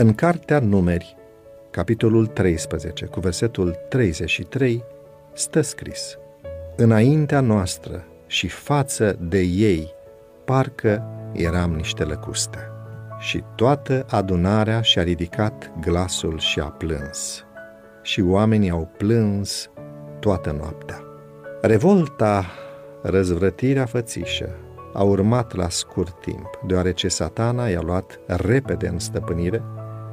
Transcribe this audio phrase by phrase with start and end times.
[0.00, 1.16] În cartea Numeri,
[1.70, 4.84] capitolul 13, cu versetul 33,
[5.32, 6.18] stă scris
[6.76, 9.94] Înaintea noastră și față de ei,
[10.44, 12.58] parcă eram niște lăcuste.
[13.18, 17.44] Și toată adunarea și-a ridicat glasul și a plâns.
[18.02, 19.70] Și oamenii au plâns
[20.20, 21.02] toată noaptea.
[21.62, 22.46] Revolta,
[23.02, 24.48] răzvrătirea fățișă,
[24.94, 29.62] a urmat la scurt timp, deoarece satana i-a luat repede în stăpânire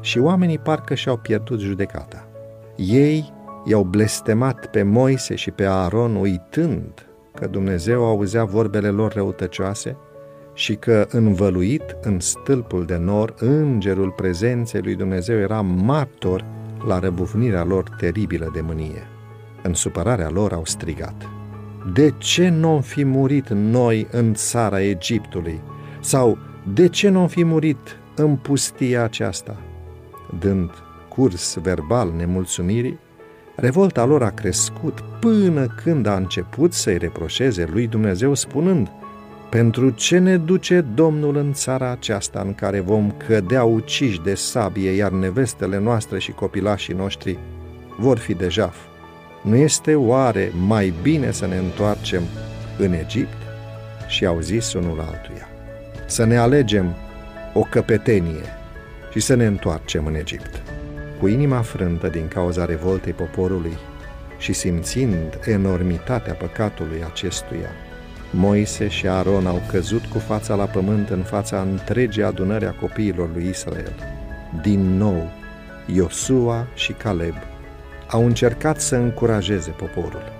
[0.00, 2.28] și oamenii parcă și-au pierdut judecata.
[2.76, 3.32] Ei
[3.64, 9.96] i-au blestemat pe Moise și pe Aaron uitând că Dumnezeu auzea vorbele lor răutăcioase
[10.54, 16.44] și că învăluit în stâlpul de nor, îngerul prezenței lui Dumnezeu era martor
[16.86, 19.06] la răbufnirea lor teribilă de mânie.
[19.62, 21.28] În supărarea lor au strigat,
[21.92, 25.60] De ce nu fi murit noi în țara Egiptului?
[26.00, 26.38] Sau
[26.74, 29.56] de ce nu fi murit în pustia aceasta?
[30.38, 30.70] Dând
[31.08, 32.98] curs verbal nemulțumirii,
[33.56, 38.90] revolta lor a crescut până când a început să-i reproșeze lui Dumnezeu spunând
[39.50, 44.90] Pentru ce ne duce Domnul în țara aceasta în care vom cădea uciși de sabie,
[44.90, 47.38] iar nevestele noastre și copilașii noștri
[47.98, 48.76] vor fi de jaf?
[49.42, 52.22] Nu este oare mai bine să ne întoarcem
[52.78, 53.36] în Egipt?
[54.06, 55.48] Și au zis unul altuia,
[56.06, 56.94] să ne alegem
[57.54, 58.57] o căpetenie
[59.18, 60.62] și să ne întoarcem în Egipt.
[61.20, 63.78] Cu inima frântă din cauza revoltei poporului
[64.38, 67.70] și simțind enormitatea păcatului acestuia,
[68.30, 73.30] Moise și Aaron au căzut cu fața la pământ în fața întregii adunări a copiilor
[73.34, 73.92] lui Israel.
[74.62, 75.30] Din nou,
[75.86, 77.34] Iosua și Caleb
[78.08, 80.32] au încercat să încurajeze poporul.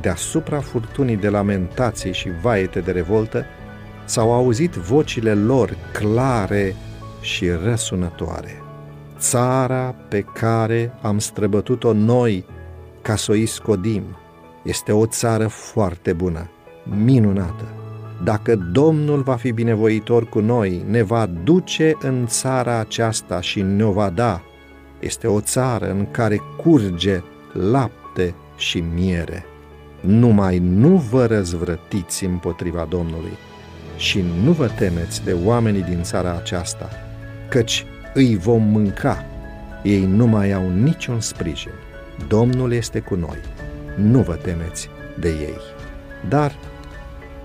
[0.00, 3.44] Deasupra furtunii de lamentații și vaete de revoltă,
[4.04, 6.74] s-au auzit vocile lor clare
[7.20, 8.62] și răsunătoare.
[9.18, 12.44] Țara pe care am străbătut-o noi
[13.02, 14.02] ca să o iscodim
[14.62, 16.50] este o țară foarte bună,
[17.04, 17.64] minunată.
[18.24, 23.92] Dacă Domnul va fi binevoitor cu noi, ne va duce în țara aceasta și ne-o
[23.92, 24.42] va da.
[25.00, 29.44] Este o țară în care curge lapte și miere.
[30.00, 33.32] Numai nu vă răzvrătiți împotriva Domnului
[33.96, 36.88] și nu vă temeți de oamenii din țara aceasta,
[37.48, 39.24] căci îi vom mânca.
[39.82, 41.72] Ei nu mai au niciun sprijin.
[42.28, 43.38] Domnul este cu noi.
[43.96, 44.88] Nu vă temeți
[45.18, 45.60] de ei.
[46.28, 46.52] Dar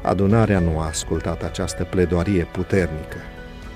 [0.01, 3.17] adunarea nu a ascultat această pledoarie puternică.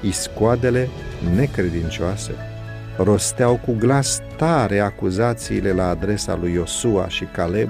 [0.01, 0.87] Iscoadele
[1.35, 2.31] necredincioase
[2.97, 7.69] rosteau cu glas tare acuzațiile la adresa lui Iosua și Caleb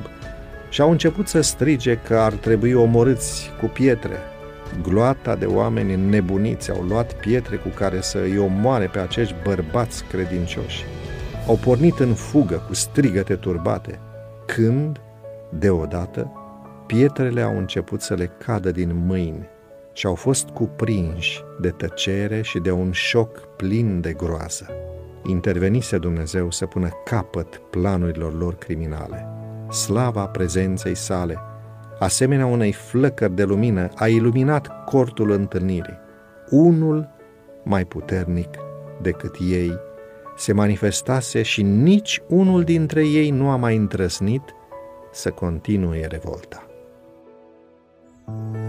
[0.69, 4.17] și au început să strige că ar trebui omorâți cu pietre,
[4.81, 10.03] Gloata de oameni nebuniți au luat pietre cu care să îi omoare pe acești bărbați
[10.03, 10.85] credincioși.
[11.47, 13.99] Au pornit în fugă cu strigăte turbate,
[14.45, 15.01] când,
[15.49, 16.31] deodată,
[16.85, 19.47] pietrele au început să le cadă din mâini
[19.93, 24.69] și au fost cuprinși de tăcere și de un șoc plin de groază.
[25.25, 29.27] Intervenise Dumnezeu să pună capăt planurilor lor criminale.
[29.69, 31.37] Slava prezenței sale
[31.99, 35.99] asemenea unei flăcări de lumină, a iluminat cortul întâlnirii.
[36.49, 37.09] Unul
[37.63, 38.49] mai puternic
[39.01, 39.73] decât ei
[40.37, 44.41] se manifestase și nici unul dintre ei nu a mai întrăsnit
[45.11, 46.61] să continue revolta.
[48.27, 48.66] thank you